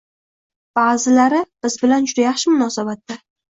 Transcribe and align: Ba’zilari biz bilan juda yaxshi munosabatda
Ba’zilari 0.79 1.43
biz 1.67 1.77
bilan 1.83 2.11
juda 2.15 2.27
yaxshi 2.27 2.57
munosabatda 2.57 3.23